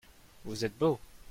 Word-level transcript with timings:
Vous 0.45 0.65
êtes 0.65 0.79
beau. 0.79 0.99